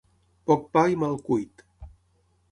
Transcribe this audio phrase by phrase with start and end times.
[0.51, 1.63] Poc pa i mal cuit.